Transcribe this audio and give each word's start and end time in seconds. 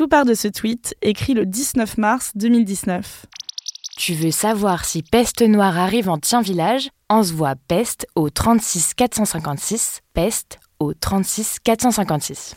Tout 0.00 0.08
part 0.08 0.24
de 0.24 0.32
ce 0.32 0.48
tweet, 0.48 0.96
écrit 1.02 1.34
le 1.34 1.44
19 1.44 1.98
mars 1.98 2.30
2019. 2.34 3.26
Tu 3.98 4.14
veux 4.14 4.30
savoir 4.30 4.86
si 4.86 5.02
Peste 5.02 5.42
Noire 5.42 5.78
arrive 5.78 6.08
en 6.08 6.16
tien 6.16 6.40
village? 6.40 6.88
Envoie 7.10 7.54
Peste 7.68 8.06
au 8.14 8.30
36 8.30 8.94
456, 8.94 10.00
Peste 10.14 10.58
au 10.78 10.94
36 10.94 11.58
456. 11.62 12.56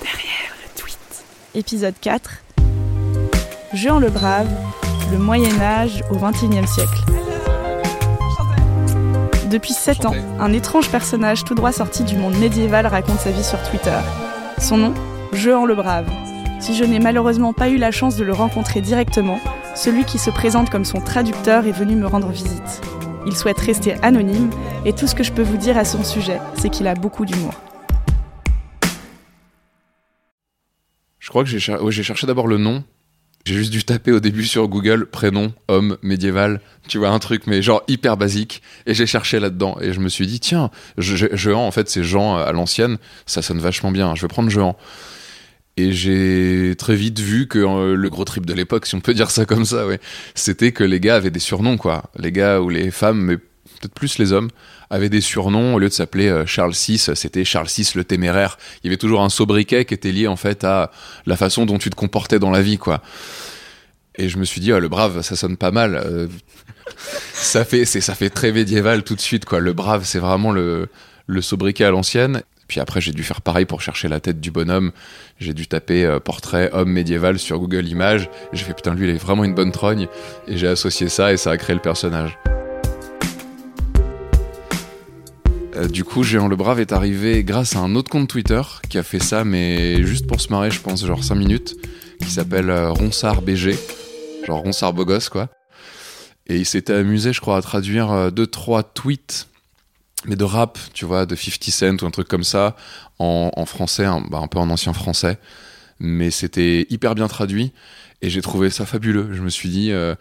Derrière 0.00 0.56
le 0.60 0.80
tweet. 0.80 0.98
Épisode 1.54 1.94
4. 2.00 2.42
Jean 3.72 4.00
le 4.00 4.10
Brave, 4.10 4.50
le 5.12 5.18
Moyen 5.18 5.60
Âge 5.60 6.02
au 6.10 6.16
XXIe 6.16 6.66
siècle. 6.66 6.98
Depuis 9.52 9.72
7 9.72 10.04
ans, 10.06 10.16
un 10.40 10.52
étrange 10.52 10.90
personnage 10.90 11.44
tout 11.44 11.54
droit 11.54 11.70
sorti 11.70 12.02
du 12.02 12.16
monde 12.16 12.36
médiéval 12.38 12.88
raconte 12.88 13.20
sa 13.20 13.30
vie 13.30 13.44
sur 13.44 13.62
Twitter. 13.70 14.00
Son 14.58 14.78
nom 14.78 14.94
Jean 15.32 15.64
le 15.64 15.76
Brave. 15.76 16.25
Si 16.58 16.74
je 16.74 16.84
n'ai 16.84 16.98
malheureusement 16.98 17.52
pas 17.52 17.68
eu 17.68 17.76
la 17.76 17.90
chance 17.90 18.16
de 18.16 18.24
le 18.24 18.32
rencontrer 18.32 18.80
directement, 18.80 19.38
celui 19.74 20.04
qui 20.04 20.18
se 20.18 20.30
présente 20.30 20.70
comme 20.70 20.84
son 20.84 21.00
traducteur 21.00 21.66
est 21.66 21.72
venu 21.72 21.94
me 21.94 22.06
rendre 22.06 22.28
visite. 22.28 22.80
Il 23.26 23.36
souhaite 23.36 23.58
rester 23.58 23.94
anonyme 24.02 24.50
et 24.84 24.92
tout 24.92 25.06
ce 25.06 25.14
que 25.14 25.22
je 25.22 25.32
peux 25.32 25.42
vous 25.42 25.58
dire 25.58 25.76
à 25.76 25.84
son 25.84 26.02
sujet, 26.02 26.40
c'est 26.56 26.70
qu'il 26.70 26.86
a 26.86 26.94
beaucoup 26.94 27.24
d'humour. 27.24 27.54
Je 31.18 31.28
crois 31.28 31.44
que 31.44 31.50
j'ai 31.50 32.02
cherché 32.02 32.26
d'abord 32.26 32.46
le 32.46 32.56
nom. 32.56 32.84
J'ai 33.44 33.54
juste 33.54 33.70
dû 33.70 33.84
taper 33.84 34.10
au 34.10 34.18
début 34.18 34.44
sur 34.44 34.66
Google 34.66 35.06
prénom, 35.06 35.52
homme, 35.68 35.98
médiéval, 36.02 36.60
tu 36.88 36.98
vois, 36.98 37.10
un 37.10 37.18
truc, 37.20 37.46
mais 37.46 37.62
genre 37.62 37.82
hyper 37.86 38.16
basique. 38.16 38.62
Et 38.86 38.94
j'ai 38.94 39.06
cherché 39.06 39.38
là-dedans. 39.38 39.76
Et 39.80 39.92
je 39.92 40.00
me 40.00 40.08
suis 40.08 40.26
dit, 40.26 40.40
tiens, 40.40 40.70
Jehan, 40.98 41.64
en 41.64 41.70
fait, 41.70 41.88
c'est 41.88 42.02
Jean 42.02 42.36
à 42.36 42.50
l'ancienne. 42.50 42.98
Ça 43.24 43.42
sonne 43.42 43.58
vachement 43.58 43.92
bien. 43.92 44.16
Je 44.16 44.22
vais 44.22 44.28
prendre 44.28 44.50
Jehan. 44.50 44.76
Et 45.78 45.92
j'ai 45.92 46.74
très 46.78 46.96
vite 46.96 47.20
vu 47.20 47.48
que 47.48 47.58
euh, 47.58 47.94
le 47.94 48.08
gros 48.08 48.24
trip 48.24 48.46
de 48.46 48.54
l'époque, 48.54 48.86
si 48.86 48.94
on 48.94 49.00
peut 49.00 49.12
dire 49.12 49.30
ça 49.30 49.44
comme 49.44 49.66
ça, 49.66 49.86
ouais, 49.86 50.00
c'était 50.34 50.72
que 50.72 50.82
les 50.82 51.00
gars 51.00 51.16
avaient 51.16 51.30
des 51.30 51.40
surnoms, 51.40 51.76
quoi. 51.76 52.10
Les 52.16 52.32
gars 52.32 52.60
ou 52.60 52.70
les 52.70 52.90
femmes, 52.90 53.20
mais 53.20 53.36
peut-être 53.36 53.92
plus 53.92 54.18
les 54.18 54.32
hommes, 54.32 54.48
avaient 54.88 55.10
des 55.10 55.20
surnoms. 55.20 55.74
Au 55.74 55.78
lieu 55.78 55.88
de 55.88 55.92
s'appeler 55.92 56.28
euh, 56.28 56.46
Charles 56.46 56.72
VI, 56.72 56.98
c'était 56.98 57.44
Charles 57.44 57.68
VI 57.68 57.90
le 57.94 58.04
téméraire. 58.04 58.56
Il 58.82 58.86
y 58.86 58.88
avait 58.88 58.96
toujours 58.96 59.22
un 59.22 59.28
sobriquet 59.28 59.84
qui 59.84 59.92
était 59.92 60.12
lié, 60.12 60.26
en 60.26 60.36
fait, 60.36 60.64
à 60.64 60.90
la 61.26 61.36
façon 61.36 61.66
dont 61.66 61.76
tu 61.76 61.90
te 61.90 61.96
comportais 61.96 62.38
dans 62.38 62.50
la 62.50 62.62
vie, 62.62 62.78
quoi. 62.78 63.02
Et 64.18 64.30
je 64.30 64.38
me 64.38 64.46
suis 64.46 64.62
dit, 64.62 64.72
ah, 64.72 64.80
le 64.80 64.88
brave, 64.88 65.20
ça 65.20 65.36
sonne 65.36 65.58
pas 65.58 65.72
mal. 65.72 66.00
Euh, 66.02 66.26
ça 67.34 67.66
fait, 67.66 67.84
ça 67.84 68.14
fait 68.14 68.30
très 68.30 68.50
médiéval 68.50 69.04
tout 69.04 69.14
de 69.14 69.20
suite, 69.20 69.44
quoi. 69.44 69.60
Le 69.60 69.74
brave, 69.74 70.04
c'est 70.06 70.20
vraiment 70.20 70.52
le, 70.52 70.88
le 71.26 71.42
sobriquet 71.42 71.84
à 71.84 71.90
l'ancienne. 71.90 72.42
Puis 72.68 72.80
après, 72.80 73.00
j'ai 73.00 73.12
dû 73.12 73.22
faire 73.22 73.40
pareil 73.40 73.64
pour 73.64 73.80
chercher 73.80 74.08
la 74.08 74.20
tête 74.20 74.40
du 74.40 74.50
bonhomme. 74.50 74.92
J'ai 75.38 75.54
dû 75.54 75.66
taper 75.66 76.04
euh, 76.04 76.18
portrait 76.18 76.70
homme 76.72 76.90
médiéval 76.90 77.38
sur 77.38 77.58
Google 77.58 77.86
Images. 77.86 78.28
J'ai 78.52 78.64
fait 78.64 78.74
putain, 78.74 78.94
lui, 78.94 79.08
il 79.08 79.14
est 79.14 79.18
vraiment 79.18 79.44
une 79.44 79.54
bonne 79.54 79.72
trogne. 79.72 80.08
Et 80.48 80.56
j'ai 80.56 80.66
associé 80.66 81.08
ça 81.08 81.32
et 81.32 81.36
ça 81.36 81.52
a 81.52 81.56
créé 81.56 81.74
le 81.74 81.82
personnage. 81.82 82.38
Euh, 85.76 85.88
du 85.88 86.04
coup, 86.04 86.24
Géant 86.24 86.48
le 86.48 86.56
Brave 86.56 86.80
est 86.80 86.92
arrivé 86.92 87.44
grâce 87.44 87.76
à 87.76 87.80
un 87.80 87.94
autre 87.94 88.10
compte 88.10 88.28
Twitter 88.28 88.62
qui 88.88 88.98
a 88.98 89.02
fait 89.02 89.22
ça, 89.22 89.44
mais 89.44 90.02
juste 90.02 90.26
pour 90.26 90.40
se 90.40 90.50
marrer, 90.50 90.70
je 90.70 90.80
pense, 90.80 91.04
genre 91.04 91.22
5 91.22 91.34
minutes, 91.36 91.76
qui 92.20 92.30
s'appelle 92.30 92.70
euh, 92.70 92.90
Ronsard 92.90 93.42
BG. 93.42 93.76
Genre 94.46 94.58
Ronsard 94.58 94.92
Bogos, 94.92 95.28
quoi. 95.30 95.48
Et 96.48 96.56
il 96.56 96.66
s'était 96.66 96.94
amusé, 96.94 97.32
je 97.32 97.40
crois, 97.40 97.56
à 97.56 97.62
traduire 97.62 98.30
2-3 98.30 98.84
tweets 98.94 99.48
mais 100.26 100.36
de 100.36 100.44
rap, 100.44 100.78
tu 100.92 101.04
vois, 101.04 101.26
de 101.26 101.34
50 101.34 101.64
Cent 101.70 102.02
ou 102.02 102.06
un 102.06 102.10
truc 102.10 102.28
comme 102.28 102.44
ça, 102.44 102.76
en, 103.18 103.64
français, 103.66 104.04
un, 104.04 104.20
bah, 104.20 104.38
un, 104.38 104.48
peu 104.48 104.58
en 104.58 104.68
ancien 104.70 104.92
français. 104.92 105.38
Mais 105.98 106.30
c'était 106.30 106.86
hyper 106.90 107.14
bien 107.14 107.28
traduit 107.28 107.72
et 108.22 108.28
j'ai 108.28 108.42
trouvé 108.42 108.70
ça 108.70 108.84
fabuleux. 108.84 109.30
Je 109.32 109.40
me 109.40 109.48
suis 109.48 109.68
dit, 109.68 109.92
euh, 109.92 110.14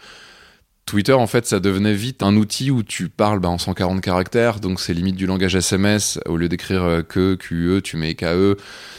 Twitter, 0.86 1.14
en 1.14 1.28
fait, 1.28 1.46
ça 1.46 1.60
devenait 1.60 1.94
vite 1.94 2.24
un 2.24 2.36
outil 2.36 2.72
où 2.72 2.84
tu 2.84 3.10
parles 3.10 3.40
bah, 3.40 3.50
en 3.50 3.58
140 3.58 4.02
caractères, 4.02 4.60
donc 4.60 4.80
c'est 4.80 4.94
limite 4.94 5.16
du 5.16 5.26
langage 5.26 5.56
SMS. 5.56 6.20
Au 6.26 6.38
lieu 6.38 6.48
d'écrire 6.48 6.84
euh, 6.84 7.02
que, 7.02 7.36
QE, 7.36 7.82
tu 7.82 7.98
mets 7.98 8.16
KE. 8.16 8.56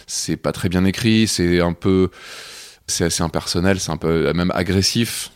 C'est 0.07 0.37
pas 0.37 0.53
très 0.53 0.69
bien 0.69 0.85
écrit, 0.85 1.27
c'est 1.27 1.61
un 1.61 1.73
peu. 1.73 2.11
C'est 2.89 3.05
assez 3.05 3.23
impersonnel, 3.23 3.81
c'est 3.81 3.91
un 3.91 3.97
peu 3.97 4.33
même 4.33 4.53
agressif 4.55 5.33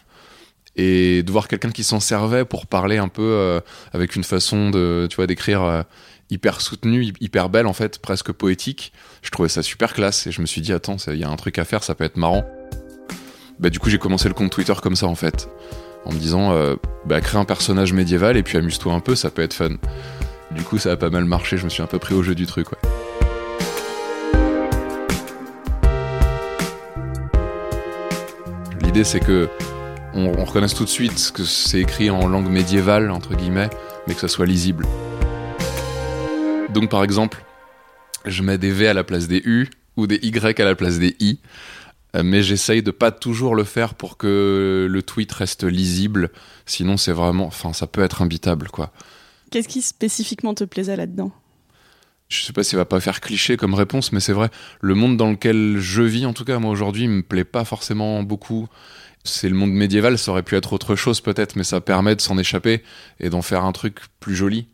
et 0.77 1.23
de 1.23 1.33
voir 1.33 1.49
quelqu'un 1.49 1.71
qui 1.71 1.85
s'en 1.85 2.01
servait 2.01 2.45
pour 2.45 2.67
parler 2.67 2.99
un 2.99 3.09
peu 3.09 3.23
euh, 3.23 3.61
avec 3.93 4.17
une 4.17 4.25
façon 4.25 4.71
de 4.71 5.07
tu 5.11 5.17
vois 5.17 5.27
d'écrire 5.27 5.63
euh, 5.63 5.83
hyper 6.31 6.61
soutenue 6.61 7.13
hyper 7.21 7.49
belle 7.49 7.67
en 7.67 7.73
fait 7.73 7.99
presque 7.99 8.33
poétique. 8.33 8.93
Je 9.23 9.31
trouvais 9.31 9.49
ça 9.49 9.63
super 9.63 9.93
classe 9.93 10.27
et 10.27 10.33
je 10.33 10.41
me 10.41 10.47
suis 10.47 10.61
dit 10.61 10.73
attends 10.73 10.97
il 11.09 11.17
y 11.17 11.25
a 11.25 11.29
un 11.29 11.37
truc 11.37 11.59
à 11.59 11.65
faire 11.65 11.83
ça 11.83 11.95
peut 11.95 12.05
être 12.05 12.17
marrant. 12.17 12.45
Bah 13.59 13.69
du 13.69 13.79
coup 13.79 13.91
j'ai 13.91 13.99
commencé 13.99 14.29
le 14.29 14.35
compte 14.35 14.53
Twitter 14.53 14.75
comme 14.83 14.97
ça 14.97 15.07
en 15.07 15.17
fait 15.17 15.49
en 16.05 16.13
me 16.13 16.19
disant 16.19 16.53
euh, 16.53 16.77
bah 17.05 17.21
crée 17.21 17.39
un 17.39 17.45
personnage 17.45 17.93
médiéval 17.93 18.37
et 18.37 18.43
puis 18.43 18.57
amuse-toi 18.57 18.93
un 18.95 19.01
peu 19.01 19.17
ça 19.17 19.31
peut 19.31 19.43
être 19.43 19.55
fun. 19.55 19.77
Du 20.53 20.63
coup 20.63 20.79
ça 20.79 20.93
a 20.93 20.97
pas 20.97 21.11
mal 21.11 21.25
marché 21.25 21.57
je 21.57 21.65
me 21.65 21.69
suis 21.69 21.83
un 21.83 21.87
peu 21.87 21.99
pris 21.99 22.15
au 22.15 22.23
jeu 22.23 22.35
du 22.35 22.47
truc. 22.47 22.69
L'idée 28.83 29.05
c'est 29.05 29.21
que 29.21 29.49
on, 30.15 30.27
on 30.39 30.45
reconnaisse 30.45 30.75
tout 30.75 30.85
de 30.85 30.89
suite 30.89 31.33
que 31.35 31.45
c'est 31.45 31.81
écrit 31.81 32.11
en 32.11 32.27
langue 32.27 32.49
médiévale, 32.49 33.11
entre 33.11 33.35
guillemets, 33.35 33.71
mais 34.07 34.15
que 34.15 34.21
ça 34.21 34.29
soit 34.29 34.47
lisible. 34.47 34.87
Donc 36.73 36.91
par 36.91 37.03
exemple, 37.03 37.45
je 38.25 38.43
mets 38.43 38.59
des 38.59 38.71
V 38.71 38.89
à 38.89 38.95
la 38.95 39.05
place 39.05 39.29
des 39.29 39.43
U 39.45 39.69
ou 39.97 40.07
des 40.07 40.19
Y 40.23 40.61
à 40.61 40.65
la 40.65 40.75
place 40.75 40.99
des 40.99 41.17
I, 41.21 41.39
euh, 42.17 42.23
mais 42.25 42.43
j'essaye 42.43 42.83
de 42.83 42.91
pas 42.91 43.11
toujours 43.11 43.55
le 43.55 43.65
faire 43.65 43.95
pour 43.95 44.17
que 44.17 44.87
le 44.91 45.03
tweet 45.03 45.33
reste 45.33 45.65
lisible, 45.65 46.31
sinon 46.67 46.97
c'est 46.97 47.13
vraiment, 47.13 47.47
enfin 47.47 47.73
ça 47.73 47.87
peut 47.87 48.03
être 48.03 48.23
imbitable 48.23 48.69
quoi. 48.69 48.93
Qu'est-ce 49.51 49.69
qui 49.69 49.83
spécifiquement 49.83 50.55
te 50.55 50.65
plaisait 50.65 50.97
là-dedans? 50.97 51.33
Je 52.31 52.43
sais 52.43 52.53
pas 52.55 52.63
si 52.63 52.71
ça 52.71 52.77
va 52.79 52.87
pas 52.87 53.01
faire 53.01 53.21
cliché 53.21 53.59
comme 53.59 53.75
réponse, 53.75 54.13
mais 54.13 54.21
c'est 54.21 54.33
vrai, 54.33 54.49
le 54.81 54.95
monde 54.95 55.19
dans 55.19 55.31
lequel 55.31 55.77
je 55.79 56.03
vis, 56.03 56.25
en 56.25 56.33
tout 56.33 56.45
cas 56.45 56.59
moi 56.59 56.71
aujourd'hui, 56.71 57.07
me 57.09 57.23
plaît 57.23 57.45
pas 57.45 57.65
forcément 57.65 58.23
beaucoup 58.23 58.69
c'est 59.25 59.49
le 59.49 59.55
monde 59.55 59.73
médiéval, 59.73 60.19
ça 60.19 60.31
aurait 60.31 60.43
pu 60.43 60.57
être 60.57 60.73
autre 60.73 60.97
chose 60.97 61.21
peut-être, 61.21 61.57
mais 61.57 61.65
ça 61.65 61.81
permet 61.81 62.17
de 62.17 62.21
s'en 62.21 62.39
échapper 62.39 62.83
et 63.19 63.29
d'en 63.31 63.43
faire 63.43 63.65
un 63.65 63.73
truc 63.73 64.01
plus 64.19 64.35
joli, 64.35 64.67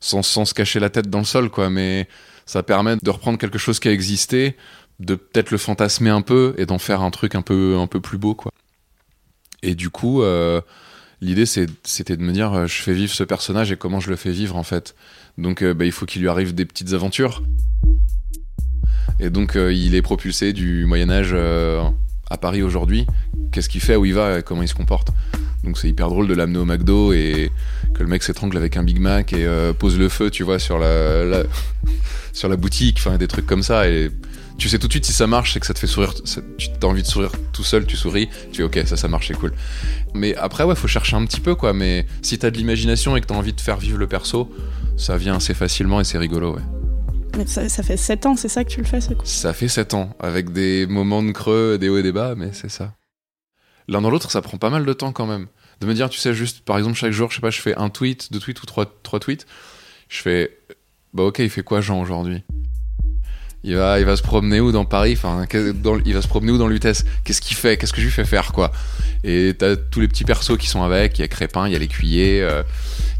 sans, 0.00 0.22
sans 0.22 0.44
se 0.44 0.54
cacher 0.54 0.80
la 0.80 0.90
tête 0.90 1.08
dans 1.08 1.20
le 1.20 1.24
sol, 1.24 1.50
quoi. 1.50 1.70
Mais 1.70 2.08
ça 2.46 2.62
permet 2.62 2.96
de 2.96 3.10
reprendre 3.10 3.38
quelque 3.38 3.58
chose 3.58 3.80
qui 3.80 3.88
a 3.88 3.92
existé, 3.92 4.56
de 5.00 5.14
peut-être 5.14 5.50
le 5.50 5.58
fantasmer 5.58 6.10
un 6.10 6.22
peu 6.22 6.54
et 6.58 6.66
d'en 6.66 6.78
faire 6.78 7.00
un 7.00 7.10
truc 7.10 7.34
un 7.34 7.42
peu, 7.42 7.76
un 7.78 7.86
peu 7.86 8.00
plus 8.00 8.18
beau, 8.18 8.34
quoi. 8.34 8.52
Et 9.62 9.74
du 9.74 9.88
coup, 9.88 10.22
euh, 10.22 10.60
l'idée 11.24 11.46
c'était 11.46 12.16
de 12.16 12.22
me 12.22 12.32
dire, 12.32 12.52
euh, 12.52 12.66
je 12.66 12.82
fais 12.82 12.94
vivre 12.94 13.12
ce 13.12 13.24
personnage 13.24 13.72
et 13.72 13.76
comment 13.76 14.00
je 14.00 14.10
le 14.10 14.16
fais 14.16 14.30
vivre 14.30 14.56
en 14.56 14.62
fait. 14.62 14.94
Donc 15.38 15.62
euh, 15.62 15.74
bah, 15.74 15.84
il 15.84 15.92
faut 15.92 16.06
qu'il 16.06 16.22
lui 16.22 16.28
arrive 16.28 16.54
des 16.54 16.64
petites 16.64 16.92
aventures. 16.92 17.42
Et 19.20 19.30
donc 19.30 19.54
il 19.54 19.94
est 19.94 20.02
propulsé 20.02 20.52
du 20.52 20.86
Moyen 20.86 21.08
Âge 21.08 21.34
à 22.30 22.36
Paris 22.36 22.62
aujourd'hui, 22.62 23.06
qu'est-ce 23.52 23.68
qu'il 23.68 23.80
fait, 23.80 23.94
où 23.94 24.04
il 24.04 24.14
va, 24.14 24.42
comment 24.42 24.62
il 24.62 24.68
se 24.68 24.74
comporte? 24.74 25.08
Donc 25.64 25.78
c'est 25.78 25.88
hyper 25.88 26.08
drôle 26.08 26.28
de 26.28 26.34
l'amener 26.34 26.58
au 26.58 26.64
McDo 26.64 27.12
et 27.12 27.50
que 27.94 28.02
le 28.02 28.08
mec 28.08 28.22
s'étrangle 28.22 28.56
avec 28.56 28.76
un 28.76 28.82
Big 28.82 28.98
Mac 28.98 29.32
et 29.32 29.46
euh, 29.46 29.72
pose 29.72 29.98
le 29.98 30.08
feu, 30.08 30.30
tu 30.30 30.42
vois, 30.42 30.58
sur 30.58 30.78
la, 30.78 31.42
sur 32.32 32.48
la 32.48 32.56
boutique, 32.56 32.96
enfin 32.98 33.16
des 33.16 33.28
trucs 33.28 33.46
comme 33.46 33.62
ça. 33.62 33.88
Et 33.88 34.10
tu 34.58 34.68
sais 34.68 34.78
tout 34.78 34.86
de 34.86 34.92
suite 34.92 35.04
si 35.04 35.12
ça 35.12 35.26
marche, 35.26 35.52
c'est 35.52 35.60
que 35.60 35.66
ça 35.66 35.74
te 35.74 35.78
fait 35.78 35.86
sourire. 35.86 36.14
tu 36.14 36.70
as 36.82 36.86
envie 36.86 37.02
de 37.02 37.06
sourire 37.06 37.32
tout 37.52 37.64
seul, 37.64 37.86
tu 37.86 37.96
souris, 37.96 38.28
tu 38.52 38.58
fais 38.58 38.62
ok, 38.62 38.82
ça, 38.86 38.96
ça 38.96 39.08
marche, 39.08 39.28
c'est 39.28 39.38
cool. 39.38 39.52
Mais 40.14 40.34
après, 40.36 40.64
ouais, 40.64 40.74
faut 40.74 40.88
chercher 40.88 41.16
un 41.16 41.24
petit 41.26 41.40
peu, 41.40 41.54
quoi. 41.54 41.72
Mais 41.72 42.06
si 42.22 42.38
t'as 42.38 42.50
de 42.50 42.56
l'imagination 42.56 43.16
et 43.16 43.20
que 43.20 43.26
t'as 43.26 43.34
envie 43.34 43.52
de 43.52 43.60
faire 43.60 43.78
vivre 43.78 43.98
le 43.98 44.06
perso, 44.06 44.50
ça 44.96 45.16
vient 45.16 45.36
assez 45.36 45.54
facilement 45.54 46.00
et 46.00 46.04
c'est 46.04 46.18
rigolo, 46.18 46.54
ouais 46.54 46.62
ça, 47.46 47.82
fait 47.82 47.96
7 47.96 48.26
ans, 48.26 48.36
c'est 48.36 48.48
ça 48.48 48.64
que 48.64 48.70
tu 48.70 48.80
le 48.80 48.86
fais, 48.86 49.00
ça 49.00 49.12
Ça 49.24 49.52
fait 49.52 49.68
7 49.68 49.94
ans, 49.94 50.10
avec 50.20 50.52
des 50.52 50.86
moments 50.86 51.22
de 51.22 51.32
creux, 51.32 51.78
des 51.78 51.88
hauts 51.88 51.98
et 51.98 52.02
des 52.02 52.12
bas, 52.12 52.34
mais 52.36 52.52
c'est 52.52 52.68
ça. 52.68 52.94
L'un 53.88 54.00
dans 54.00 54.10
l'autre, 54.10 54.30
ça 54.30 54.40
prend 54.40 54.56
pas 54.56 54.70
mal 54.70 54.84
de 54.84 54.92
temps 54.92 55.12
quand 55.12 55.26
même. 55.26 55.48
De 55.80 55.86
me 55.86 55.94
dire, 55.94 56.08
tu 56.08 56.20
sais, 56.20 56.32
juste, 56.32 56.64
par 56.64 56.78
exemple, 56.78 56.96
chaque 56.96 57.12
jour, 57.12 57.30
je 57.30 57.36
sais 57.36 57.40
pas, 57.40 57.50
je 57.50 57.60
fais 57.60 57.74
un 57.76 57.90
tweet, 57.90 58.32
deux 58.32 58.38
tweets 58.38 58.62
ou 58.62 58.66
trois, 58.66 58.86
trois 59.02 59.20
tweets. 59.20 59.46
Je 60.08 60.18
fais, 60.18 60.58
bah 61.12 61.24
ok, 61.24 61.40
il 61.40 61.50
fait 61.50 61.62
quoi 61.62 61.80
Jean 61.80 62.00
aujourd'hui? 62.00 62.44
Il 63.66 63.76
va, 63.76 63.98
il 63.98 64.04
va 64.04 64.14
se 64.14 64.22
promener 64.22 64.60
où 64.60 64.72
dans 64.72 64.84
Paris 64.84 65.14
Enfin, 65.16 65.46
il 66.04 66.14
va 66.14 66.20
se 66.20 66.28
promener 66.28 66.52
où 66.52 66.58
dans 66.58 66.68
l'UTS 66.68 67.04
Qu'est-ce 67.24 67.40
qu'il 67.40 67.56
fait? 67.56 67.78
Qu'est-ce 67.78 67.94
que 67.94 68.00
je 68.00 68.06
lui 68.06 68.12
fais 68.12 68.26
faire 68.26 68.52
quoi? 68.52 68.70
Et 69.24 69.54
t'as 69.58 69.74
tous 69.76 70.00
les 70.00 70.08
petits 70.08 70.24
persos 70.24 70.58
qui 70.58 70.68
sont 70.68 70.82
avec. 70.82 71.18
Il 71.18 71.22
y 71.22 71.24
a 71.24 71.28
Crépin, 71.28 71.66
il 71.66 71.72
y 71.72 71.76
a 71.76 71.78
l'écuyer, 71.78 72.42
euh, 72.42 72.62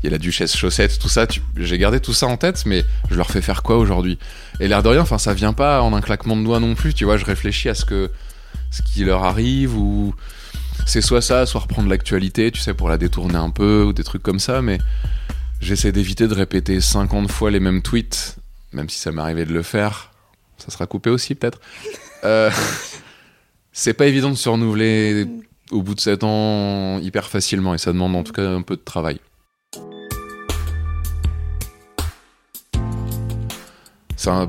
il 0.03 0.05
y 0.05 0.09
a 0.09 0.11
la 0.11 0.19
duchesse 0.19 0.55
chaussette, 0.55 0.99
tout 0.99 1.09
ça. 1.09 1.27
J'ai 1.57 1.79
gardé 1.79 1.99
tout 1.99 2.13
ça 2.13 2.27
en 2.27 2.37
tête, 2.37 2.65
mais 2.67 2.85
je 3.11 3.17
leur 3.17 3.31
fais 3.31 3.41
faire 3.41 3.63
quoi 3.63 3.79
aujourd'hui? 3.79 4.19
Et 4.61 4.69
l'air 4.69 4.83
de 4.83 4.89
rien, 4.91 5.01
enfin, 5.01 5.17
ça 5.17 5.33
vient 5.33 5.55
pas 5.55 5.81
en 5.81 5.95
un 5.95 6.03
claquement 6.03 6.37
de 6.37 6.45
doigts 6.45 6.61
non 6.61 6.75
plus. 6.75 6.93
Tu 6.93 7.07
vois, 7.07 7.17
je 7.17 7.25
réfléchis 7.25 7.71
à 7.71 7.75
ce 7.75 7.87
que 7.87 8.11
ce 8.71 8.83
qui 8.83 9.03
leur 9.05 9.25
arrive 9.25 9.79
ou 9.79 10.15
c'est 10.85 11.01
soit 11.01 11.23
ça, 11.23 11.47
soit 11.47 11.63
reprendre 11.63 11.89
l'actualité, 11.89 12.51
tu 12.51 12.61
sais, 12.61 12.75
pour 12.75 12.91
la 12.91 12.99
détourner 12.99 13.37
un 13.37 13.51
peu 13.51 13.83
ou 13.85 13.95
des 13.95 14.05
trucs 14.05 14.23
comme 14.23 14.41
ça. 14.41 14.61
Mais 14.61 14.77
j'essaie 15.63 15.91
d'éviter 15.91 16.29
de 16.29 16.35
répéter 16.35 16.83
50 16.83 17.31
fois 17.31 17.51
les 17.51 17.61
mêmes 17.61 17.81
tweets, 17.81 18.37
même 18.75 18.91
si 18.91 18.99
ça 18.99 19.11
m'arrivait 19.11 19.47
de 19.47 19.55
le 19.55 19.63
faire 19.63 20.11
ça 20.65 20.71
sera 20.71 20.87
coupé 20.87 21.11
aussi 21.11 21.35
peut-être. 21.35 21.61
Euh, 22.25 22.51
c'est 23.73 23.95
pas 23.95 24.07
évident 24.07 24.31
de 24.31 24.37
se 24.37 24.49
renouveler 24.49 25.27
au 25.71 25.83
bout 25.83 25.95
de 25.95 26.01
7 26.01 26.25
ans 26.25 26.99
hyper 27.01 27.29
facilement 27.29 27.75
et 27.75 27.79
ça 27.79 27.93
demande 27.93 28.15
en 28.17 28.23
tout 28.23 28.33
cas 28.33 28.49
un 28.49 28.63
peu 28.63 28.77
de 28.77 28.83
travail. 28.83 29.19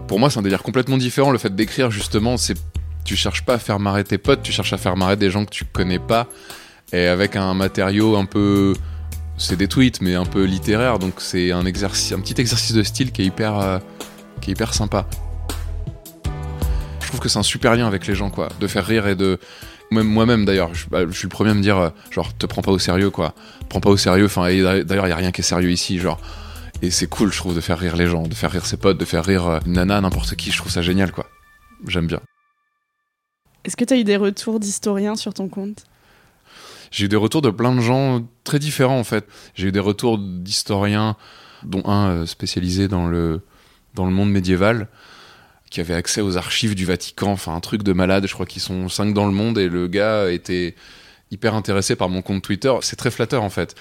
pour 0.07 0.19
moi, 0.19 0.29
c'est 0.29 0.39
un 0.39 0.41
délire 0.41 0.63
complètement 0.63 0.97
différent. 0.97 1.31
Le 1.31 1.38
fait 1.38 1.53
d'écrire, 1.53 1.91
justement, 1.91 2.35
tu 3.03 3.15
cherches 3.18 3.44
pas 3.44 3.56
à 3.56 3.59
faire 3.59 3.79
marrer 3.79 4.06
tes 4.06 4.18
potes, 4.18 4.41
tu 4.41 4.53
cherches 4.53 4.71
à 4.71 4.77
faire 4.77 4.95
marrer 4.95 5.18
des 5.18 5.29
gens 5.29 5.44
que 5.44 5.50
tu 5.51 5.65
connais 5.65 6.00
pas 6.00 6.27
et 6.94 7.07
avec 7.07 7.35
un 7.35 7.53
matériau 7.53 8.15
un 8.15 8.25
peu 8.25 8.73
c'est 9.38 9.56
des 9.56 9.68
tweets 9.68 10.01
mais 10.01 10.15
un 10.15 10.25
peu 10.25 10.44
littéraire 10.44 11.00
donc 11.00 11.15
c'est 11.18 11.51
un 11.51 11.65
un 11.65 11.65
petit 11.69 12.35
exercice 12.38 12.73
de 12.73 12.83
style 12.83 13.11
qui 13.11 13.23
est 13.23 13.25
hyper 13.25 13.57
euh, 13.57 13.79
qui 14.41 14.51
est 14.51 14.53
hyper 14.53 14.73
sympa 14.73 15.07
trouve 17.15 17.23
que 17.23 17.29
c'est 17.29 17.39
un 17.39 17.44
super 17.44 17.75
lien 17.75 17.88
avec 17.88 18.07
les 18.07 18.15
gens 18.15 18.29
quoi. 18.29 18.50
De 18.59 18.67
faire 18.67 18.85
rire 18.85 19.07
et 19.07 19.15
de 19.15 19.39
même 19.91 20.07
moi-même 20.07 20.45
d'ailleurs 20.45 20.71
bah, 20.91 21.07
je, 21.07 21.13
suis 21.13 21.25
le 21.25 21.29
premier 21.29 21.51
à 21.51 21.53
me 21.53 21.62
dire 21.62 21.77
euh, 21.77 21.89
genre 22.12 22.35
te 22.38 22.45
prends 22.45 22.62
pas 22.62 22.71
au 22.71 22.79
sérieux 22.79 23.09
quoi. 23.09 23.33
Prends 23.69 23.79
pas 23.79 23.89
au 23.89 23.97
sérieux 23.97 24.25
enfin 24.25 24.44
d'ailleurs 24.44 25.07
il 25.07 25.09
y 25.09 25.13
a 25.13 25.15
rien 25.15 25.31
qui 25.31 25.41
est 25.41 25.45
sérieux 25.45 25.71
ici 25.71 26.00
genre. 26.00 26.19
Et 26.81 26.91
c'est 26.91 27.07
cool 27.07 27.31
je 27.31 27.38
trouve 27.38 27.56
de 27.56 27.62
faire 27.62 27.79
rire 27.79 27.95
les 27.95 28.07
gens 28.07 28.23
de 28.23 28.33
faire 28.33 28.51
rire 28.51 28.65
ses 28.65 28.75
potes 28.75 28.97
de 28.97 29.06
faire 29.06 29.23
rire 29.23 29.47
euh, 29.47 29.59
nana 29.65 30.01
n'importe 30.01 30.35
qui 30.35 30.51
je 30.51 30.57
trouve 30.57 30.71
ça 30.71 30.81
génial 30.81 31.12
quoi. 31.12 31.25
J'aime 31.88 32.07
bien. 32.07 32.19
Est-ce 33.63 33.77
que 33.77 33.85
tu 33.85 33.94
as 33.94 33.97
eu 33.97 34.03
des 34.03 34.18
retours 34.18 34.59
d'historiens 34.59 35.15
sur 35.15 35.33
ton 35.33 35.47
compte? 35.47 35.85
J'ai 36.91 37.06
eu 37.06 37.07
des 37.09 37.15
retours 37.15 37.41
de 37.41 37.50
plein 37.50 37.73
de 37.73 37.81
gens 37.81 38.27
très 38.44 38.59
différents 38.59 39.00
en 39.00 39.03
fait. 39.03 39.25
J'ai 39.56 39.68
eu 39.69 39.71
des 39.71 39.79
retours 39.79 40.18
d'historiens, 40.18 41.15
dont 41.63 41.81
un 41.85 42.09
euh, 42.09 42.25
spécialisé 42.25 42.88
dans 42.88 43.07
le, 43.07 43.41
dans 43.95 44.06
le 44.06 44.11
monde 44.11 44.31
médiéval, 44.31 44.88
qui 45.69 45.79
avait 45.79 45.94
accès 45.94 46.21
aux 46.21 46.38
archives 46.38 46.75
du 46.75 46.85
Vatican, 46.85 47.31
enfin 47.31 47.53
un 47.53 47.59
truc 47.59 47.83
de 47.83 47.94
malade, 47.94 48.27
je 48.27 48.33
crois 48.33 48.45
qu'ils 48.45 48.62
sont 48.62 48.89
cinq 48.89 49.13
dans 49.13 49.25
le 49.25 49.33
monde, 49.33 49.57
et 49.57 49.67
le 49.67 49.88
gars 49.88 50.31
était 50.31 50.75
hyper 51.31 51.56
intéressé 51.56 51.95
par 51.95 52.07
mon 52.09 52.21
compte 52.21 52.44
Twitter. 52.44 52.73
C'est 52.81 52.95
très 52.95 53.12
flatteur 53.12 53.44
en 53.44 53.50
fait. 53.50 53.75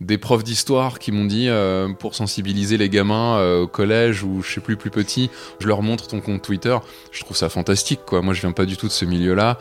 Des 0.00 0.18
profs 0.18 0.44
d'histoire 0.44 0.98
qui 0.98 1.12
m'ont 1.12 1.24
dit, 1.24 1.48
euh, 1.48 1.88
pour 1.92 2.14
sensibiliser 2.14 2.76
les 2.76 2.88
gamins 2.88 3.38
euh, 3.38 3.62
au 3.62 3.66
collège 3.66 4.22
ou 4.22 4.42
je 4.42 4.54
sais 4.54 4.60
plus 4.60 4.76
plus 4.76 4.90
petit, 4.90 5.30
je 5.60 5.68
leur 5.68 5.82
montre 5.82 6.06
ton 6.08 6.20
compte 6.20 6.42
Twitter. 6.42 6.76
Je 7.12 7.20
trouve 7.20 7.36
ça 7.36 7.48
fantastique 7.48 8.00
quoi. 8.06 8.22
Moi 8.22 8.34
je 8.34 8.40
viens 8.40 8.52
pas 8.52 8.66
du 8.66 8.76
tout 8.76 8.86
de 8.86 8.92
ce 8.92 9.04
milieu-là 9.04 9.58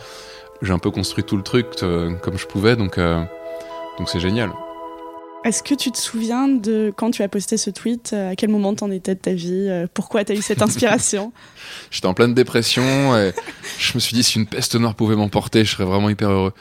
j'ai 0.61 0.71
un 0.71 0.79
peu 0.79 0.89
construit 0.89 1.25
tout 1.25 1.35
le 1.35 1.43
truc 1.43 1.67
euh, 1.83 2.13
comme 2.15 2.37
je 2.37 2.47
pouvais, 2.47 2.77
donc 2.77 2.97
donc 2.97 4.09
c'est 4.09 4.21
génial. 4.21 4.51
Est-ce 5.45 5.63
que 5.63 5.75
tu 5.75 5.91
te 5.91 5.97
souviens 5.97 6.49
de 6.49 6.91
quand 6.95 7.11
tu 7.11 7.21
as 7.23 7.29
posté 7.29 7.55
ce 7.55 7.69
tweet 7.69 8.11
euh, 8.13 8.31
À 8.31 8.35
quel 8.35 8.49
moment 8.49 8.73
t'en 8.73 8.91
étais 8.91 9.15
de 9.15 9.19
ta 9.19 9.33
vie 9.33 9.85
Pourquoi 9.93 10.25
t'as 10.25 10.33
eu 10.33 10.41
cette 10.41 10.61
inspiration? 10.61 11.31
J'étais 11.91 12.07
en 12.07 12.13
pleine 12.13 12.33
dépression 12.33 12.83
je 13.77 13.93
me 13.95 13.99
suis 13.99 14.13
dit 14.13 14.23
si 14.23 14.39
une 14.39 14.47
peste 14.47 14.75
noire 14.75 14.95
pouvait 14.95 15.15
m'emporter, 15.15 15.65
je 15.65 15.71
serais 15.71 15.85
vraiment 15.85 16.09
hyper 16.09 16.29
heureux. 16.29 16.53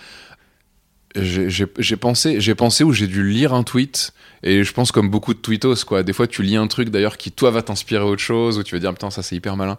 J'ai 1.16 1.96
pensé, 1.96 2.40
j'ai 2.40 2.54
pensé 2.56 2.82
où 2.82 2.92
j'ai 2.92 3.06
dû 3.06 3.28
lire 3.28 3.54
un 3.54 3.62
tweet 3.62 4.12
et 4.42 4.64
je 4.64 4.72
pense 4.72 4.90
comme 4.90 5.08
beaucoup 5.08 5.32
de 5.32 5.38
tweetos 5.38 5.84
quoi. 5.86 6.02
Des 6.02 6.12
fois 6.12 6.26
tu 6.26 6.42
lis 6.42 6.56
un 6.56 6.66
truc 6.66 6.88
d'ailleurs 6.88 7.16
qui 7.16 7.30
toi 7.30 7.52
va 7.52 7.62
t'inspirer 7.62 8.02
autre 8.02 8.22
chose 8.22 8.58
ou 8.58 8.64
tu 8.64 8.74
vas 8.74 8.80
dire 8.80 8.92
putain 8.92 9.10
ça 9.10 9.22
c'est 9.22 9.36
hyper 9.36 9.56
malin. 9.56 9.78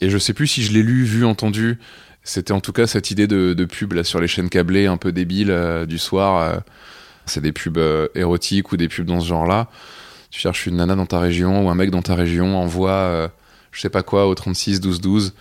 Et 0.00 0.10
je 0.10 0.18
sais 0.18 0.32
plus 0.32 0.46
si 0.46 0.62
je 0.62 0.72
l'ai 0.72 0.82
lu, 0.82 1.04
vu, 1.04 1.24
entendu. 1.24 1.78
C'était 2.22 2.52
en 2.52 2.60
tout 2.60 2.72
cas 2.72 2.86
cette 2.86 3.10
idée 3.10 3.26
de, 3.26 3.64
pub 3.64 3.94
là, 3.94 4.04
sur 4.04 4.20
les 4.20 4.28
chaînes 4.28 4.50
câblées 4.50 4.86
un 4.86 4.96
peu 4.96 5.10
débiles 5.10 5.50
euh, 5.50 5.86
du 5.86 5.98
soir. 5.98 6.36
Euh. 6.42 6.58
C'est 7.26 7.40
des 7.40 7.52
pubs 7.52 7.78
euh, 7.78 8.08
érotiques 8.14 8.72
ou 8.72 8.76
des 8.76 8.88
pubs 8.88 9.06
dans 9.06 9.20
ce 9.20 9.28
genre-là. 9.28 9.68
Tu 10.30 10.40
cherches 10.40 10.66
une 10.66 10.76
nana 10.76 10.94
dans 10.94 11.06
ta 11.06 11.20
région 11.20 11.66
ou 11.66 11.70
un 11.70 11.74
mec 11.74 11.90
dans 11.90 12.02
ta 12.02 12.14
région, 12.14 12.56
envoie 12.56 13.30
je 13.72 13.80
sais 13.80 13.90
pas 13.90 14.02
quoi 14.02 14.26
au 14.26 14.34
36 14.34 14.80
12 14.80 15.00
12. 15.00 15.34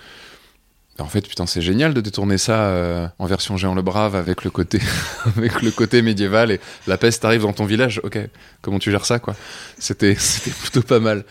En 0.99 1.07
fait, 1.07 1.27
putain, 1.27 1.45
c'est 1.45 1.61
génial 1.61 1.93
de 1.93 1.99
détourner 1.99 2.37
ça 2.37 3.11
en 3.19 3.25
version 3.25 3.57
géant 3.57 3.75
le 3.75 3.81
brave 3.81 4.15
avec 4.15 4.43
le 4.43 4.51
côté 4.51 4.79
avec 5.37 5.61
le 5.61 5.71
côté 5.71 6.01
médiéval 6.01 6.51
et 6.51 6.59
la 6.87 6.97
peste 6.97 7.25
arrive 7.25 7.41
dans 7.41 7.53
ton 7.53 7.65
village. 7.65 7.99
Ok, 8.03 8.19
comment 8.61 8.79
tu 8.79 8.91
gères 8.91 9.05
ça 9.05 9.19
quoi? 9.19 9.35
C'était 9.79 10.15
c'était 10.19 10.51
plutôt 10.51 10.83
pas 10.83 10.99
mal. 10.99 11.25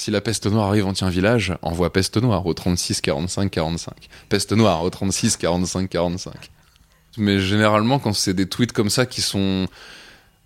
Si 0.00 0.10
la 0.10 0.22
peste 0.22 0.46
noire 0.46 0.68
arrive 0.68 0.86
en 0.86 0.94
un 0.98 1.10
village, 1.10 1.54
envoie 1.60 1.92
peste 1.92 2.16
noire 2.16 2.46
au 2.46 2.54
36 2.54 3.02
45 3.02 3.50
45. 3.50 3.94
Peste 4.30 4.52
noire 4.52 4.82
au 4.82 4.88
36 4.88 5.36
45 5.36 5.90
45. 5.90 6.50
Mais 7.20 7.38
généralement, 7.38 7.98
quand 7.98 8.12
c'est 8.12 8.34
des 8.34 8.46
tweets 8.46 8.72
comme 8.72 8.90
ça 8.90 9.06
qui 9.06 9.20
sont 9.20 9.66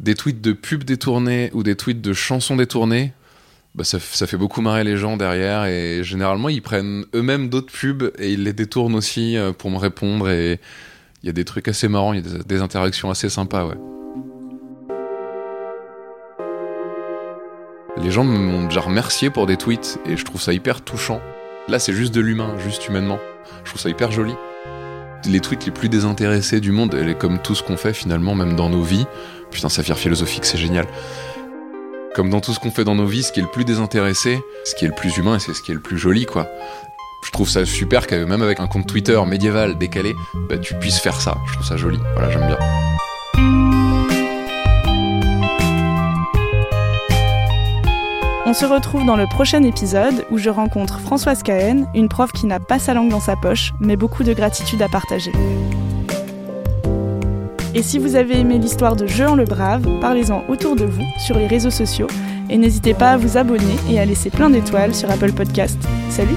des 0.01 0.15
tweets 0.15 0.41
de 0.41 0.53
pubs 0.53 0.85
détournés 0.85 1.51
ou 1.55 1.63
des 1.63 1.77
tweets 1.77 2.03
de 2.03 2.13
chansons 2.13 2.57
détournées, 2.57 3.13
bah 3.75 3.85
ça, 3.85 3.99
fait 3.99 4.37
beaucoup 4.37 4.61
marrer 4.61 4.85
les 4.85 4.97
gens 4.97 5.17
derrière 5.17 5.65
et 5.65 6.05
généralement 6.05 6.49
ils 6.49 6.63
prennent 6.63 7.07
eux-mêmes 7.13 7.49
d'autres 7.49 7.73
pubs 7.73 8.13
et 8.19 8.33
ils 8.33 8.45
les 8.45 8.53
détournent 8.53 8.95
aussi 8.95 9.37
euh, 9.37 9.53
pour 9.53 9.69
me 9.71 9.79
répondre 9.79 10.29
et 10.31 10.61
il 11.23 11.27
y 11.27 11.29
a 11.31 11.33
des 11.33 11.45
trucs 11.45 11.67
assez 11.67 11.89
marrants, 11.89 12.13
il 12.13 12.25
y 12.25 12.35
a 12.35 12.39
des 12.45 12.61
interactions 12.61 13.11
assez 13.11 13.29
sympas, 13.29 13.65
ouais. 13.67 13.77
Les 17.97 18.11
gens 18.11 18.25
m'ont 18.25 18.67
déjà 18.67 18.81
remercié 18.81 19.31
pour 19.31 19.47
des 19.47 19.57
tweets 19.57 19.99
et 20.05 20.17
je 20.17 20.25
trouve 20.25 20.41
ça 20.41 20.53
hyper 20.53 20.83
touchant. 20.83 21.21
Là, 21.69 21.79
c'est 21.79 21.95
juste 21.95 22.13
de 22.13 22.21
l'humain, 22.21 22.59
juste 22.59 22.87
humainement. 22.89 23.19
Je 23.65 23.71
trouve 23.71 23.81
ça 23.81 23.89
hyper 23.89 24.11
joli. 24.11 24.35
Les 25.27 25.41
tweets 25.41 25.65
les 25.65 25.73
plus 25.73 25.89
désintéressés 25.89 26.61
du 26.61 26.71
monde, 26.71 26.95
et 26.95 27.15
comme 27.15 27.41
tout 27.41 27.55
ce 27.55 27.63
qu'on 27.63 27.77
fait 27.77 27.95
finalement, 27.95 28.35
même 28.35 28.57
dans 28.57 28.69
nos 28.69 28.83
vies, 28.83 29.07
putain, 29.51 29.69
vire 29.69 29.99
philosophique, 29.99 30.45
c'est 30.45 30.59
génial. 30.59 30.87
Comme 32.15 32.31
dans 32.31 32.41
tout 32.41 32.53
ce 32.53 32.61
qu'on 32.61 32.71
fait 32.71 32.85
dans 32.85 32.95
nos 32.95 33.07
vies, 33.07 33.23
ce 33.23 33.33
qui 33.33 33.41
est 33.41 33.43
le 33.43 33.49
plus 33.49 33.65
désintéressé, 33.65 34.39
ce 34.65 34.75
qui 34.75 34.85
est 34.85 34.89
le 34.89 34.95
plus 34.95 35.17
humain, 35.17 35.39
c'est 35.39 35.55
ce 35.55 35.63
qui 35.63 35.71
est 35.71 35.75
le 35.75 35.81
plus 35.81 35.99
joli, 35.99 36.27
quoi. 36.27 36.49
Je 37.25 37.31
trouve 37.31 37.49
ça 37.49 37.65
super 37.65 38.07
que 38.07 38.23
même 38.25 38.43
avec 38.43 38.61
un 38.61 38.67
compte 38.67 38.87
Twitter 38.87 39.19
médiéval 39.27 39.79
décalé, 39.79 40.15
bah, 40.49 40.59
tu 40.59 40.75
puisses 40.75 40.99
faire 40.99 41.21
ça. 41.21 41.39
Je 41.49 41.55
trouve 41.55 41.67
ça 41.67 41.77
joli. 41.77 41.99
Voilà, 42.15 42.31
j'aime 42.31 42.47
bien. 42.47 42.59
On 48.55 48.57
se 48.57 48.67
retrouve 48.67 49.05
dans 49.05 49.17
le 49.17 49.27
prochain 49.27 49.65
épisode 49.65 50.25
où 50.31 50.39
je 50.39 50.49
rencontre 50.49 51.01
Françoise 51.01 51.43
Cahen, 51.43 51.89
une 51.93 52.09
prof 52.09 52.31
qui 52.31 52.47
n'a 52.47 52.61
pas 52.61 52.79
sa 52.79 52.95
langue 52.95 53.09
dans 53.09 53.19
sa 53.19 53.35
poche, 53.35 53.73
mais 53.81 53.97
beaucoup 53.97 54.23
de 54.23 54.33
gratitude 54.33 54.81
à 54.81 54.89
partager. 54.89 55.33
Et 57.75 57.83
si 57.83 57.99
vous 57.99 58.15
avez 58.15 58.39
aimé 58.39 58.59
l'histoire 58.59 58.95
de 58.95 59.09
Jean 59.09 59.35
le 59.35 59.45
Brave, 59.45 59.83
parlez-en 60.01 60.45
autour 60.49 60.77
de 60.77 60.85
vous 60.85 61.03
sur 61.19 61.37
les 61.37 61.49
réseaux 61.49 61.73
sociaux 61.73 62.07
et 62.49 62.57
n'hésitez 62.57 62.95
pas 62.95 63.11
à 63.11 63.17
vous 63.17 63.37
abonner 63.37 63.75
et 63.91 63.99
à 63.99 64.05
laisser 64.05 64.31
plein 64.31 64.51
d'étoiles 64.51 64.95
sur 64.95 65.11
Apple 65.11 65.33
Podcast. 65.33 65.77
Salut 66.09 66.37